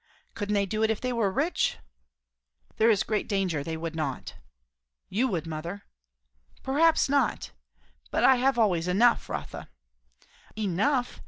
"Couldn't 0.33 0.55
they 0.55 0.65
do 0.65 0.81
it 0.81 0.89
if 0.89 0.99
they 0.99 1.13
were 1.13 1.29
rich?" 1.31 1.77
"There 2.77 2.89
is 2.89 3.03
great 3.03 3.27
danger 3.29 3.63
they 3.63 3.77
would 3.77 3.95
not." 3.95 4.33
"You 5.09 5.27
would, 5.27 5.45
mother." 5.45 5.83
"Perhaps 6.63 7.07
not. 7.07 7.51
But 8.09 8.23
I 8.23 8.37
have 8.37 8.57
always 8.57 8.87
enough, 8.87 9.29
Rotha." 9.29 9.69
"Enough!" 10.57 11.19